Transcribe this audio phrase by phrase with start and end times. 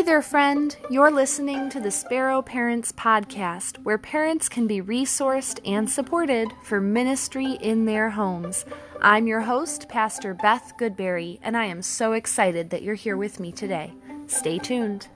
[0.00, 0.74] Hey there, friend.
[0.88, 6.80] You're listening to the Sparrow Parents Podcast, where parents can be resourced and supported for
[6.80, 8.64] ministry in their homes.
[9.02, 13.38] I'm your host, Pastor Beth Goodberry, and I am so excited that you're here with
[13.38, 13.92] me today.
[14.26, 15.08] Stay tuned.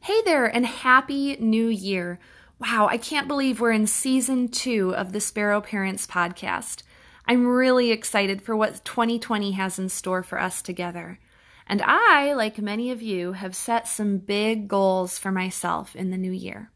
[0.00, 2.18] Hey there, and Happy New Year.
[2.58, 6.82] Wow, I can't believe we're in season two of the Sparrow Parents Podcast.
[7.26, 11.18] I'm really excited for what 2020 has in store for us together.
[11.66, 16.18] And I, like many of you, have set some big goals for myself in the
[16.18, 16.70] new year.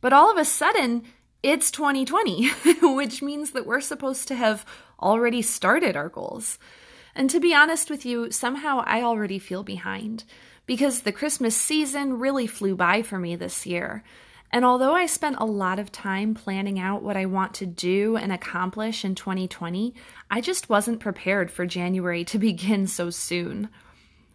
[0.00, 1.02] But all of a sudden,
[1.42, 2.48] it's 2020,
[2.94, 4.64] which means that we're supposed to have
[5.00, 6.58] already started our goals.
[7.14, 10.24] And to be honest with you, somehow I already feel behind
[10.66, 14.02] because the Christmas season really flew by for me this year.
[14.52, 18.16] And although I spent a lot of time planning out what I want to do
[18.16, 19.94] and accomplish in 2020,
[20.30, 23.70] I just wasn't prepared for January to begin so soon.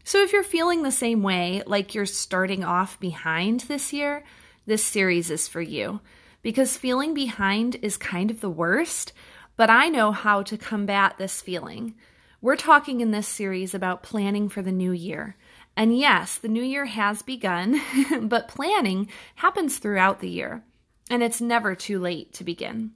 [0.03, 4.23] So if you're feeling the same way, like you're starting off behind this year,
[4.65, 5.99] this series is for you.
[6.41, 9.13] Because feeling behind is kind of the worst,
[9.55, 11.93] but I know how to combat this feeling.
[12.41, 15.35] We're talking in this series about planning for the new year.
[15.77, 17.79] And yes, the new year has begun,
[18.23, 20.63] but planning happens throughout the year,
[21.07, 22.93] and it's never too late to begin.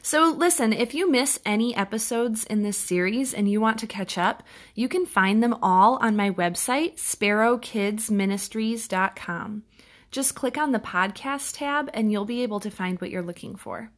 [0.00, 4.16] So, listen, if you miss any episodes in this series and you want to catch
[4.16, 4.42] up,
[4.74, 9.62] you can find them all on my website, sparrowkidsministries.com.
[10.10, 13.56] Just click on the podcast tab and you'll be able to find what you're looking
[13.56, 13.90] for.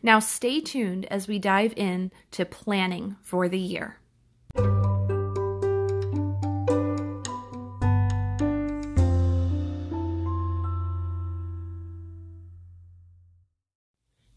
[0.00, 3.98] Now, stay tuned as we dive in to planning for the year.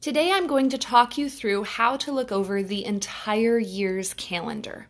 [0.08, 4.88] Today, I'm going to talk you through how to look over the entire year's calendar.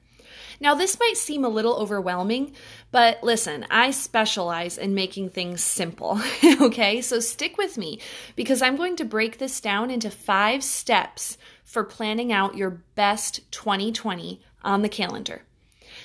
[0.59, 2.53] Now, this might seem a little overwhelming,
[2.91, 6.21] but listen, I specialize in making things simple,
[6.61, 7.01] okay?
[7.01, 7.99] So stick with me
[8.35, 13.51] because I'm going to break this down into five steps for planning out your best
[13.51, 15.41] 2020 on the calendar.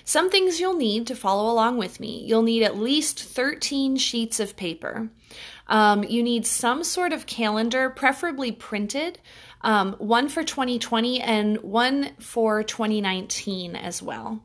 [0.05, 2.25] Some things you'll need to follow along with me.
[2.27, 5.11] You'll need at least 13 sheets of paper.
[5.73, 9.19] Um, you need some sort of calendar, preferably printed,
[9.63, 14.43] um, one for 2020 and one for 2019 as well.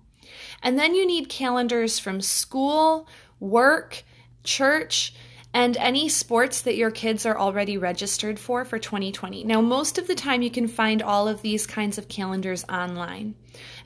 [0.64, 3.10] And then you need calendars from school,
[3.42, 4.06] work,
[4.46, 5.14] church,
[5.54, 9.44] and any sports that your kids are already registered for for 2020.
[9.44, 13.36] Now, most of the time, you can find all of these kinds of calendars online.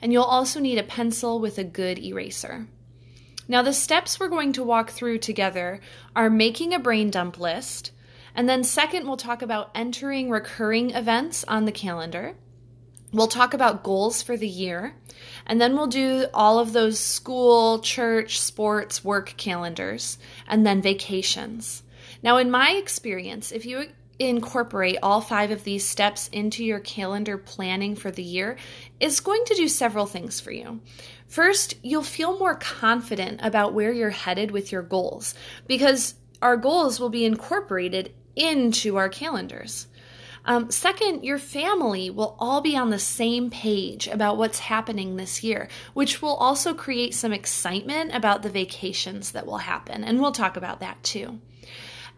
[0.00, 2.68] And you'll also need a pencil with a good eraser.
[3.48, 5.80] Now, the steps we're going to walk through together
[6.14, 7.90] are making a brain dump list,
[8.34, 12.34] and then second, we'll talk about entering recurring events on the calendar.
[13.12, 14.94] We'll talk about goals for the year,
[15.44, 20.16] and then we'll do all of those school, church, sports, work calendars,
[20.46, 21.82] and then vacations.
[22.22, 23.88] Now, in my experience, if you
[24.18, 28.56] incorporate all five of these steps into your calendar planning for the year,
[29.00, 30.80] it's going to do several things for you.
[31.26, 35.34] First, you'll feel more confident about where you're headed with your goals
[35.66, 39.86] because our goals will be incorporated into our calendars.
[40.44, 45.44] Um, second, your family will all be on the same page about what's happening this
[45.44, 50.02] year, which will also create some excitement about the vacations that will happen.
[50.02, 51.40] And we'll talk about that too.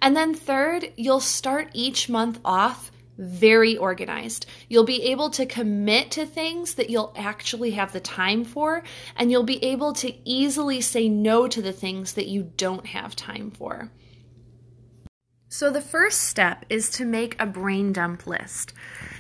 [0.01, 4.47] And then, third, you'll start each month off very organized.
[4.69, 8.83] You'll be able to commit to things that you'll actually have the time for,
[9.17, 13.15] and you'll be able to easily say no to the things that you don't have
[13.15, 13.91] time for.
[15.49, 18.73] So, the first step is to make a brain dump list.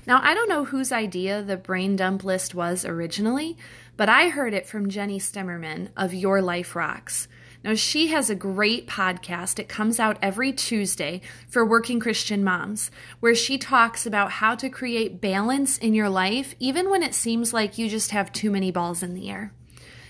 [0.05, 3.57] Now, I don't know whose idea the brain dump list was originally,
[3.97, 7.29] but I heard it from Jenny Stemmerman of Your Life Rocks.
[7.65, 9.59] Now, she has a great podcast.
[9.59, 14.69] It comes out every Tuesday for working Christian moms, where she talks about how to
[14.69, 18.71] create balance in your life, even when it seems like you just have too many
[18.71, 19.55] balls in the air.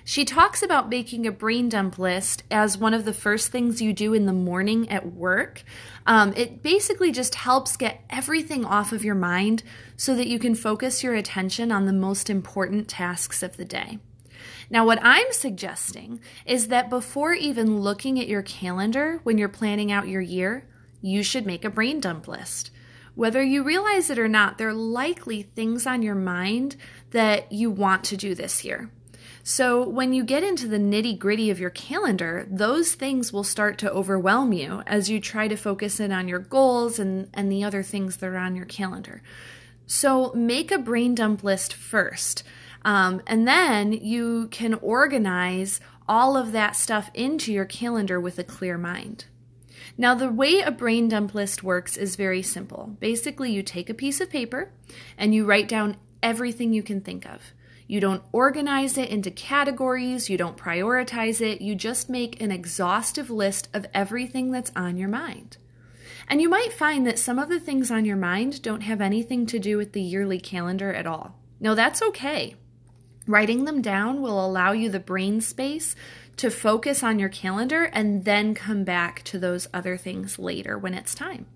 [0.07, 3.93] She talks about making a brain dump list as one of the first things you
[3.93, 5.63] do in the morning at work.
[6.07, 9.63] Um, it basically just helps get everything off of your mind
[9.97, 13.99] so that you can focus your attention on the most important tasks of the day.
[14.71, 19.93] Now, what I'm suggesting is that before even looking at your calendar when you're planning
[19.93, 20.67] out your year,
[21.01, 22.71] you should make a brain dump list.
[23.15, 26.77] Whether you realize it or not, there are likely things on your mind
[27.11, 28.91] that you want to do this year.
[29.47, 33.77] So, when you get into the nitty gritty of your calendar, those things will start
[33.79, 37.63] to overwhelm you as you try to focus in on your goals and, and the
[37.63, 39.23] other things that are on your calendar.
[39.87, 42.43] So, make a brain dump list first.
[42.85, 48.45] Um, and then you can organize all of that stuff into your calendar with a
[48.45, 49.25] clear mind.
[49.97, 52.97] Now, the way a brain dump list works is very simple.
[53.01, 54.71] Basically, you take a piece of paper
[55.17, 57.53] and you write down everything you can think of.
[57.87, 63.29] You don't organize it into categories, you don't prioritize it, you just make an exhaustive
[63.29, 65.59] list of everything that's on your mind.
[66.27, 69.45] And you might find that some of the things on your mind don't have anything
[69.47, 71.39] to do with the yearly calendar at all.
[71.61, 72.57] Now, that's okay.
[73.27, 75.97] Writing them down will allow you the brain space
[76.37, 80.95] to focus on your calendar and then come back to those other things later when
[80.95, 81.47] it's time.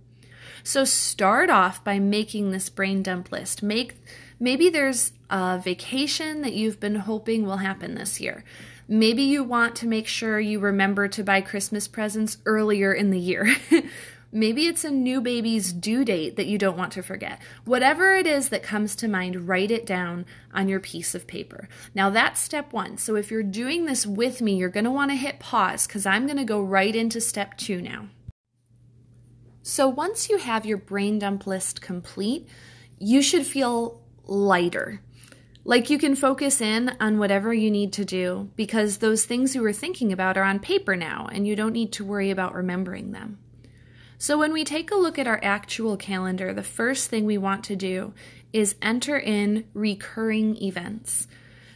[0.62, 3.62] So start off by making this brain dump list.
[3.62, 3.96] Make
[4.40, 8.44] maybe there's a vacation that you've been hoping will happen this year.
[8.86, 13.18] Maybe you want to make sure you remember to buy Christmas presents earlier in the
[13.18, 13.54] year.
[14.30, 17.40] Maybe it's a new baby's due date that you don't want to forget.
[17.64, 21.66] Whatever it is that comes to mind, write it down on your piece of paper.
[21.94, 22.98] Now, that's step one.
[22.98, 26.04] So, if you're doing this with me, you're going to want to hit pause because
[26.04, 28.08] I'm going to go right into step two now.
[29.62, 32.46] So, once you have your brain dump list complete,
[32.98, 35.00] you should feel lighter.
[35.64, 39.62] Like you can focus in on whatever you need to do because those things you
[39.62, 43.12] were thinking about are on paper now and you don't need to worry about remembering
[43.12, 43.38] them.
[44.20, 47.62] So, when we take a look at our actual calendar, the first thing we want
[47.64, 48.12] to do
[48.52, 51.28] is enter in recurring events.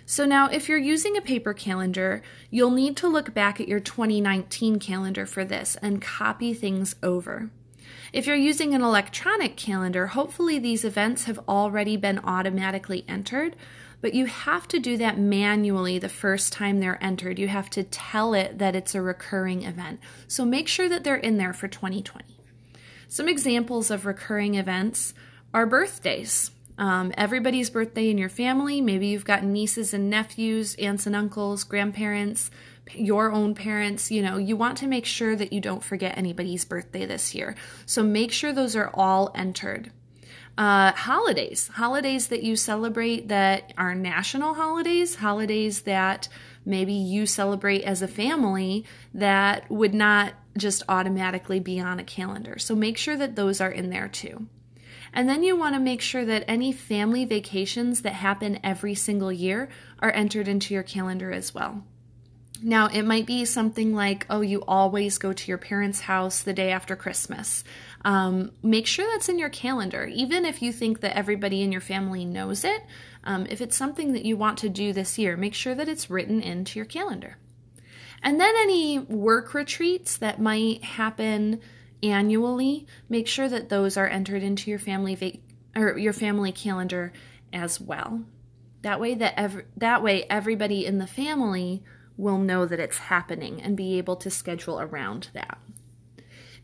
[0.06, 3.78] So, now if you're using a paper calendar, you'll need to look back at your
[3.78, 7.50] 2019 calendar for this and copy things over.
[8.12, 13.54] If you're using an electronic calendar, hopefully these events have already been automatically entered,
[14.00, 17.38] but you have to do that manually the first time they're entered.
[17.38, 20.00] You have to tell it that it's a recurring event.
[20.26, 22.31] So make sure that they're in there for 2020.
[23.12, 25.12] Some examples of recurring events
[25.52, 26.50] are birthdays.
[26.78, 28.80] Um, everybody's birthday in your family.
[28.80, 32.50] Maybe you've got nieces and nephews, aunts and uncles, grandparents,
[32.94, 34.10] your own parents.
[34.10, 37.54] You know, you want to make sure that you don't forget anybody's birthday this year.
[37.84, 39.92] So make sure those are all entered.
[40.56, 46.30] Uh, holidays, holidays that you celebrate that are national holidays, holidays that
[46.64, 52.58] maybe you celebrate as a family that would not just automatically be on a calendar.
[52.58, 54.46] So make sure that those are in there too.
[55.12, 59.32] And then you want to make sure that any family vacations that happen every single
[59.32, 59.68] year
[59.98, 61.84] are entered into your calendar as well.
[62.64, 66.52] Now, it might be something like, oh, you always go to your parents' house the
[66.52, 67.64] day after Christmas.
[68.04, 71.80] Um, make sure that's in your calendar, even if you think that everybody in your
[71.80, 72.82] family knows it.
[73.24, 76.08] Um, if it's something that you want to do this year, make sure that it's
[76.08, 77.36] written into your calendar.
[78.22, 81.60] And then any work retreats that might happen
[82.02, 85.38] annually, make sure that those are entered into your family va-
[85.74, 87.12] or your family calendar
[87.52, 88.22] as well.
[88.82, 91.82] That way that ev- that way everybody in the family
[92.16, 95.58] will know that it's happening and be able to schedule around that.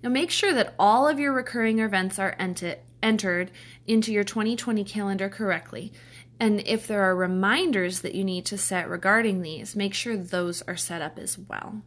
[0.02, 3.50] Now make sure that all of your recurring events are ent- entered
[3.86, 5.92] into your 2020 calendar correctly.
[6.40, 10.62] And if there are reminders that you need to set regarding these, make sure those
[10.62, 11.82] are set up as well.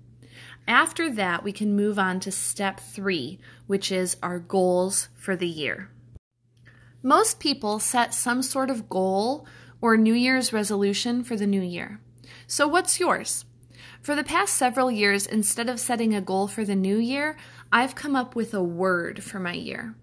[0.67, 5.47] After that, we can move on to step three, which is our goals for the
[5.47, 5.89] year.
[7.01, 9.45] Most people set some sort of goal
[9.81, 11.99] or New Year's resolution for the new year.
[12.45, 13.45] So, what's yours?
[14.01, 17.37] For the past several years, instead of setting a goal for the new year,
[17.71, 19.95] I've come up with a word for my year.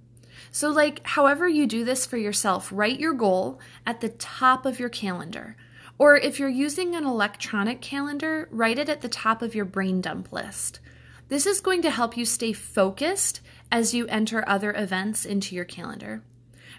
[0.51, 4.81] So, like, however you do this for yourself, write your goal at the top of
[4.81, 5.57] your calendar.
[5.99, 10.01] Or if you're using an electronic calendar, write it at the top of your brain
[10.01, 10.81] dump list.
[11.29, 13.41] This is going to help you stay focused
[13.71, 16.23] as you enter other events into your calendar.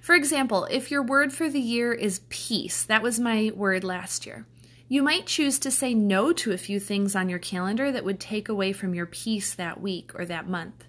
[0.02, 4.26] For example, if your word for the year is peace, that was my word last
[4.26, 4.46] year.
[4.88, 8.20] You might choose to say no to a few things on your calendar that would
[8.20, 10.86] take away from your peace that week or that month.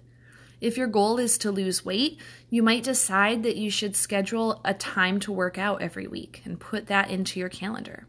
[0.61, 2.19] If your goal is to lose weight,
[2.51, 6.59] you might decide that you should schedule a time to work out every week and
[6.59, 8.05] put that into your calendar.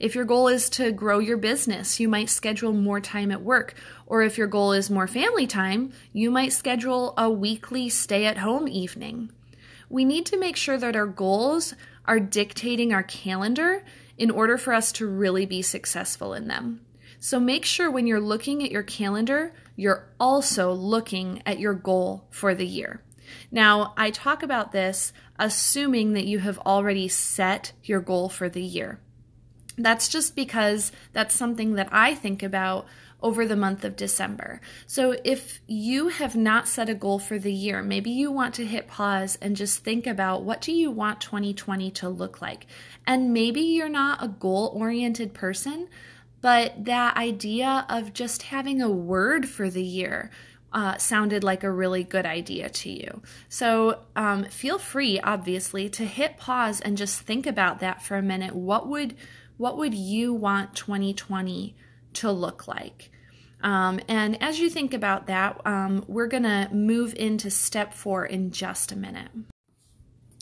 [0.00, 3.74] If your goal is to grow your business, you might schedule more time at work.
[4.06, 8.38] Or if your goal is more family time, you might schedule a weekly stay at
[8.38, 9.30] home evening.
[9.90, 11.74] We need to make sure that our goals
[12.06, 13.84] are dictating our calendar
[14.16, 16.80] in order for us to really be successful in them.
[17.24, 22.26] So make sure when you're looking at your calendar, you're also looking at your goal
[22.30, 23.00] for the year.
[23.48, 28.60] Now, I talk about this assuming that you have already set your goal for the
[28.60, 28.98] year.
[29.78, 32.88] That's just because that's something that I think about
[33.22, 34.60] over the month of December.
[34.88, 38.66] So if you have not set a goal for the year, maybe you want to
[38.66, 42.66] hit pause and just think about what do you want 2020 to look like?
[43.06, 45.88] And maybe you're not a goal-oriented person,
[46.42, 50.30] but that idea of just having a word for the year
[50.72, 53.22] uh, sounded like a really good idea to you.
[53.48, 58.22] So um, feel free, obviously, to hit pause and just think about that for a
[58.22, 58.54] minute.
[58.54, 59.14] What would
[59.58, 61.76] what would you want 2020
[62.14, 63.10] to look like?
[63.62, 68.50] Um, and as you think about that, um, we're to move into step four in
[68.50, 69.30] just a minute.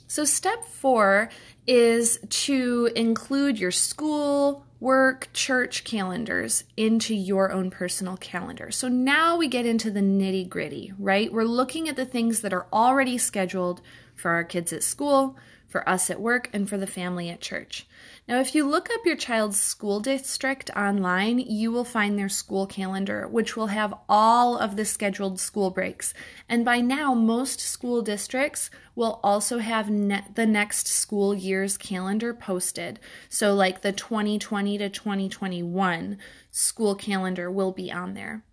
[0.07, 1.29] So, step four
[1.67, 8.71] is to include your school, work, church calendars into your own personal calendar.
[8.71, 11.33] So now we get into the nitty gritty, right?
[11.33, 13.83] We're looking at the things that are already scheduled
[14.15, 15.37] for our kids at school,
[15.69, 17.87] for us at work, and for the family at church.
[18.29, 22.67] Now, if you look up your child's school district online, you will find their school
[22.67, 26.15] calendar, which will have all of the scheduled school breaks.
[26.49, 32.33] And by now, most school districts will also have ne- the next school year's calendar
[32.33, 33.01] posted.
[33.29, 36.19] So, like the 2020 to 2021
[36.51, 38.45] school calendar will be on there.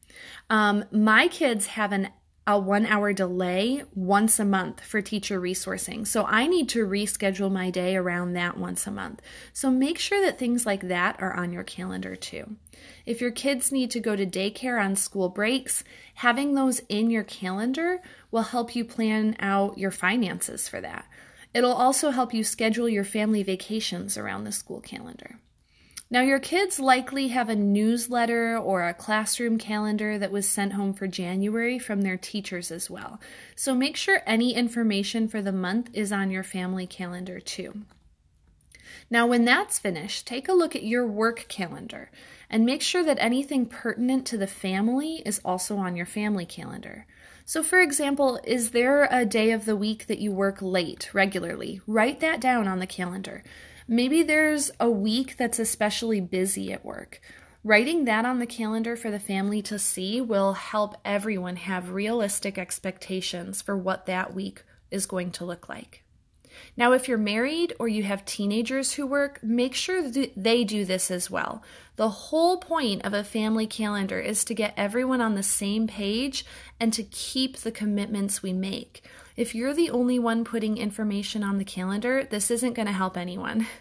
[0.49, 2.09] Um, my kids have an
[2.47, 6.07] a one hour delay once a month for teacher resourcing.
[6.07, 9.21] So I need to reschedule my day around that once a month.
[9.51, 12.55] So make sure that things like that are on your calendar too.
[13.05, 15.83] If your kids need to go to daycare on school breaks,
[16.15, 18.01] having those in your calendar
[18.31, 21.05] will help you plan out your finances for that.
[21.53, 25.37] It'll also help you schedule your family vacations around the school calendar.
[26.09, 30.93] Now, your kids likely have a newsletter or a classroom calendar that was sent home
[30.93, 33.19] for January from their teachers as well.
[33.57, 37.81] So make sure any information for the month is on your family calendar too.
[39.09, 42.09] Now, when that's finished, take a look at your work calendar
[42.49, 47.05] and make sure that anything pertinent to the family is also on your family calendar.
[47.45, 51.81] So, for example, is there a day of the week that you work late regularly?
[51.85, 53.43] Write that down on the calendar.
[53.89, 57.21] Maybe there's a week that's especially busy at work.
[57.63, 62.57] Writing that on the calendar for the family to see will help everyone have realistic
[62.57, 66.03] expectations for what that week is going to look like.
[66.75, 70.85] Now, if you're married or you have teenagers who work, make sure that they do
[70.85, 71.63] this as well.
[71.95, 76.45] The whole point of a family calendar is to get everyone on the same page
[76.79, 79.03] and to keep the commitments we make.
[79.35, 83.17] If you're the only one putting information on the calendar, this isn't going to help
[83.17, 83.67] anyone.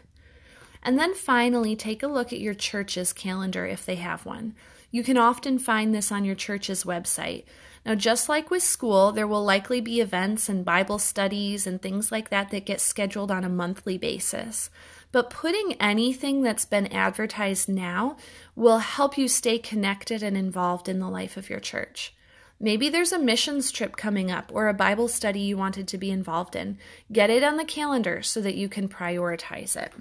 [0.83, 4.55] And then finally, take a look at your church's calendar if they have one.
[4.91, 7.45] You can often find this on your church's website.
[7.85, 12.11] Now, just like with school, there will likely be events and Bible studies and things
[12.11, 14.71] like that that get scheduled on a monthly basis.
[15.13, 18.17] But putting anything that's been advertised now
[18.57, 22.13] will help you stay connected and involved in the life of your church.
[22.59, 26.11] Maybe there's a missions trip coming up or a Bible study you wanted to be
[26.11, 26.79] involved in.
[27.13, 29.93] Get it on the calendar so that you can prioritize it.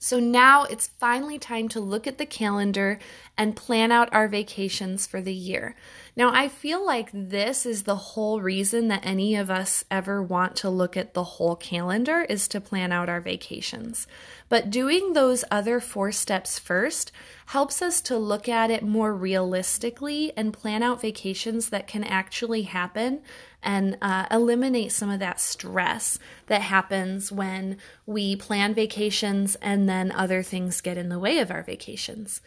[0.00, 2.98] So now it's finally time to look at the calendar
[3.36, 5.76] and plan out our vacations for the year.
[6.20, 10.54] Now, I feel like this is the whole reason that any of us ever want
[10.56, 14.06] to look at the whole calendar is to plan out our vacations.
[14.50, 17.10] But doing those other four steps first
[17.46, 22.64] helps us to look at it more realistically and plan out vacations that can actually
[22.64, 23.22] happen
[23.62, 30.12] and uh, eliminate some of that stress that happens when we plan vacations and then
[30.12, 32.42] other things get in the way of our vacations.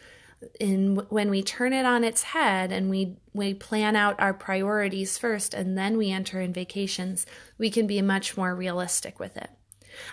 [0.60, 5.16] In when we turn it on its head and we we plan out our priorities
[5.16, 7.26] first and then we enter in vacations,
[7.56, 9.50] we can be much more realistic with it.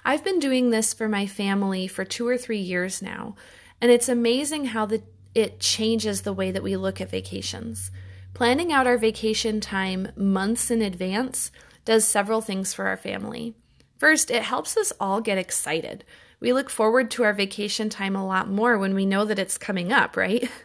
[0.05, 3.35] I've been doing this for my family for 2 or 3 years now,
[3.81, 7.91] and it's amazing how the it changes the way that we look at vacations.
[8.33, 11.51] Planning out our vacation time months in advance
[11.85, 13.55] does several things for our family.
[13.97, 16.03] First, it helps us all get excited.
[16.41, 19.57] We look forward to our vacation time a lot more when we know that it's
[19.57, 20.49] coming up, right?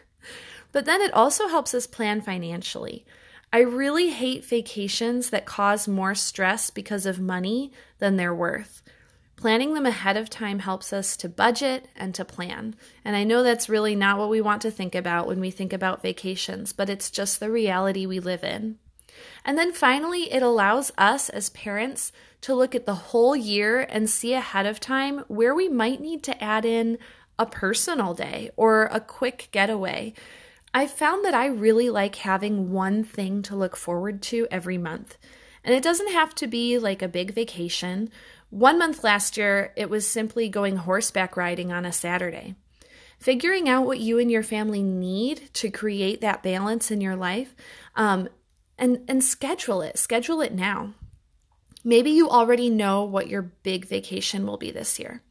[0.73, 3.05] But then it also helps us plan financially.
[3.51, 8.83] I really hate vacations that cause more stress because of money than they're worth.
[9.37, 12.75] Planning them ahead of time helps us to budget and to plan.
[13.05, 15.73] And I know that's really not what we want to think about when we think
[15.73, 18.77] about vacations, but it's just the reality we live in.
[19.45, 22.11] And then finally, it allows us as parents
[22.47, 26.23] to look at the whole year and see ahead of time where we might need
[26.23, 26.97] to add in
[27.39, 30.13] a personal day or a quick getaway.
[30.73, 35.17] I found that I really like having one thing to look forward to every month.
[35.63, 38.09] And it doesn't have to be like a big vacation
[38.49, 42.55] one month last year, it was simply going horseback riding on a Saturday.
[43.19, 47.55] figuring out what you and your family need to create that balance in your life
[47.95, 48.29] um,
[48.77, 49.97] and, and schedule it.
[49.97, 50.93] Schedule it now.
[51.87, 55.21] Maybe you already know what your big vacation will be this year.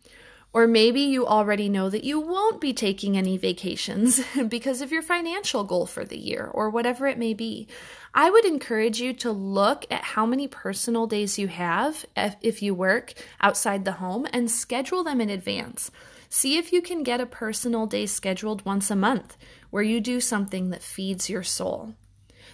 [0.55, 5.03] Or maybe you already know that you won't be taking any vacations because of your
[5.03, 7.69] financial goal for the year or whatever it may be.
[8.15, 12.07] I would encourage you to look at how many personal days you have
[12.41, 15.91] if you work outside the home and schedule them in advance.
[16.31, 19.37] See if you can get a personal day scheduled once a month
[19.69, 21.97] where you do something that feeds your soul.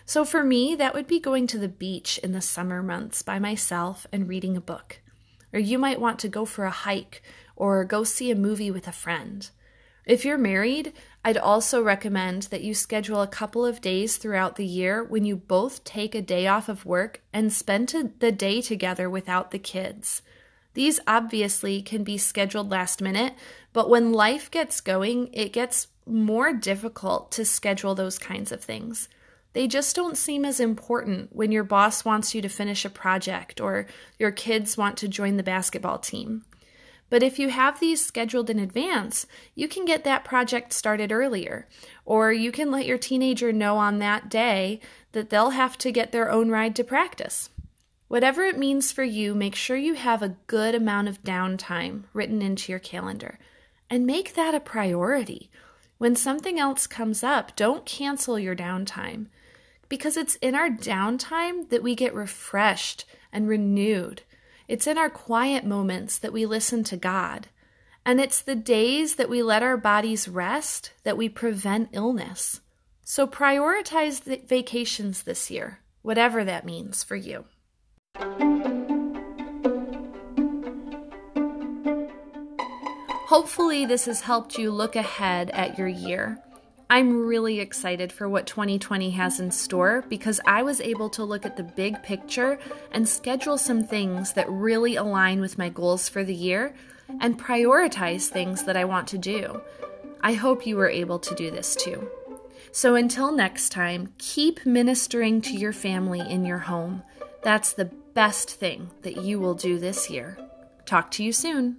[0.04, 3.38] So for me, that would be going to the beach in the summer months by
[3.38, 5.00] myself and reading a book.
[5.52, 7.22] Or you might want to go for a hike
[7.56, 9.48] or go see a movie with a friend.
[10.04, 10.92] If you're married,
[11.24, 15.36] I'd also recommend that you schedule a couple of days throughout the year when you
[15.36, 20.22] both take a day off of work and spend the day together without the kids.
[20.74, 23.34] These obviously can be scheduled last minute,
[23.72, 29.08] but when life gets going, it gets more difficult to schedule those kinds of things.
[29.52, 33.60] They just don't seem as important when your boss wants you to finish a project
[33.60, 33.86] or
[34.18, 36.44] your kids want to join the basketball team.
[37.10, 41.68] But if you have these scheduled in advance, you can get that project started earlier.
[42.06, 44.80] Or you can let your teenager know on that day
[45.12, 47.50] that they'll have to get their own ride to practice.
[48.08, 52.40] Whatever it means for you, make sure you have a good amount of downtime written
[52.40, 53.38] into your calendar
[53.90, 55.50] and make that a priority.
[55.98, 59.26] When something else comes up, don't cancel your downtime
[59.92, 64.22] because it's in our downtime that we get refreshed and renewed.
[64.66, 67.48] It's in our quiet moments that we listen to God.
[68.06, 72.62] And it's the days that we let our bodies rest that we prevent illness.
[73.04, 77.44] So prioritize the vacations this year, whatever that means for you.
[83.28, 86.42] Hopefully, this has helped you look ahead at your year.
[86.92, 91.46] I'm really excited for what 2020 has in store because I was able to look
[91.46, 92.58] at the big picture
[92.90, 96.74] and schedule some things that really align with my goals for the year
[97.18, 99.62] and prioritize things that I want to do.
[100.20, 102.10] I hope you were able to do this too.
[102.72, 107.04] So until next time, keep ministering to your family in your home.
[107.42, 110.36] That's the best thing that you will do this year.
[110.84, 111.78] Talk to you soon.